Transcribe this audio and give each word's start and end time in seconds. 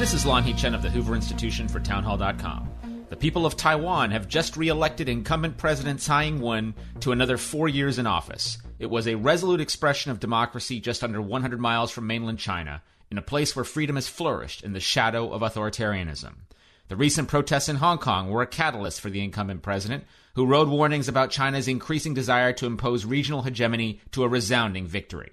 This 0.00 0.14
is 0.14 0.24
Lanhee 0.24 0.56
Chen 0.56 0.74
of 0.74 0.80
the 0.80 0.88
Hoover 0.88 1.14
Institution 1.14 1.68
for 1.68 1.78
Townhall.com. 1.78 2.70
The 3.10 3.16
people 3.16 3.44
of 3.44 3.54
Taiwan 3.54 4.12
have 4.12 4.28
just 4.28 4.56
re-elected 4.56 5.10
incumbent 5.10 5.58
President 5.58 6.00
Tsai 6.00 6.24
Ing-wen 6.24 6.72
to 7.00 7.12
another 7.12 7.36
four 7.36 7.68
years 7.68 7.98
in 7.98 8.06
office. 8.06 8.56
It 8.78 8.88
was 8.88 9.06
a 9.06 9.16
resolute 9.16 9.60
expression 9.60 10.10
of 10.10 10.18
democracy 10.18 10.80
just 10.80 11.04
under 11.04 11.20
100 11.20 11.60
miles 11.60 11.90
from 11.90 12.06
mainland 12.06 12.38
China, 12.38 12.80
in 13.10 13.18
a 13.18 13.22
place 13.22 13.54
where 13.54 13.62
freedom 13.62 13.96
has 13.96 14.08
flourished 14.08 14.64
in 14.64 14.72
the 14.72 14.80
shadow 14.80 15.30
of 15.34 15.42
authoritarianism. 15.42 16.32
The 16.88 16.96
recent 16.96 17.28
protests 17.28 17.68
in 17.68 17.76
Hong 17.76 17.98
Kong 17.98 18.30
were 18.30 18.40
a 18.40 18.46
catalyst 18.46 19.02
for 19.02 19.10
the 19.10 19.22
incumbent 19.22 19.60
president, 19.60 20.04
who 20.34 20.46
rode 20.46 20.68
warnings 20.68 21.08
about 21.08 21.30
China's 21.30 21.68
increasing 21.68 22.14
desire 22.14 22.54
to 22.54 22.64
impose 22.64 23.04
regional 23.04 23.42
hegemony 23.42 24.00
to 24.12 24.24
a 24.24 24.28
resounding 24.28 24.86
victory. 24.86 25.32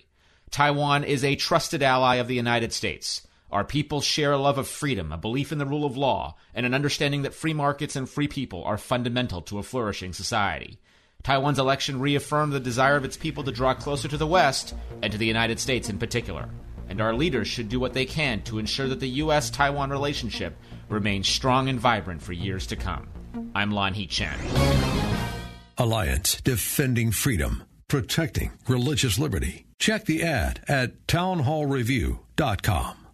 Taiwan 0.52 1.06
is 1.06 1.24
a 1.24 1.38
trusted 1.38 1.82
ally 1.82 2.16
of 2.16 2.28
the 2.28 2.36
United 2.36 2.74
States. 2.74 3.22
Our 3.52 3.64
people 3.64 4.02
share 4.02 4.34
a 4.34 4.38
love 4.38 4.58
of 4.58 4.68
freedom, 4.68 5.12
a 5.12 5.18
belief 5.18 5.52
in 5.52 5.58
the 5.58 5.66
rule 5.66 5.86
of 5.86 5.96
law, 5.96 6.36
and 6.54 6.66
an 6.66 6.74
understanding 6.74 7.22
that 7.22 7.34
free 7.34 7.54
markets 7.54 7.96
and 7.96 8.10
free 8.10 8.28
people 8.28 8.64
are 8.66 8.78
fundamental 8.78 9.42
to 9.44 9.60
a 9.60 9.64
flourishing 9.64 10.12
society. 10.12 10.80
Taiwan's 11.24 11.60
election 11.60 12.00
reaffirmed 12.00 12.54
the 12.54 12.60
desire 12.60 12.96
of 12.96 13.06
its 13.06 13.18
people 13.18 13.44
to 13.44 13.52
draw 13.52 13.74
closer 13.74 14.08
to 14.08 14.18
the 14.18 14.28
West, 14.28 14.76
and 15.02 15.12
to 15.12 15.18
the 15.18 15.26
United 15.26 15.60
States 15.60 15.90
in 15.90 15.98
particular. 15.98 16.50
And 16.90 17.02
our 17.02 17.14
leaders 17.14 17.48
should 17.48 17.70
do 17.70 17.80
what 17.80 17.94
they 17.94 18.06
can 18.06 18.42
to 18.44 18.60
ensure 18.60 18.88
that 18.88 19.00
the 19.00 19.10
U.S. 19.10 19.50
Taiwan 19.50 19.90
relationship 19.90 20.56
remains 20.90 21.28
strong 21.28 21.70
and 21.70 21.80
vibrant 21.80 22.22
for 22.22 22.34
years 22.34 22.68
to 22.68 22.76
come. 22.76 23.10
I'm 23.56 23.72
Lanhee 23.72 24.10
Chen. 24.10 24.38
Alliance 25.78 26.42
Defending 26.42 27.12
Freedom, 27.12 27.64
Protecting 27.88 28.52
Religious 28.68 29.20
Liberty. 29.20 29.66
Check 29.80 30.06
the 30.06 30.24
ad 30.24 30.64
at 30.68 31.08
townhallreview.com. 31.08 33.07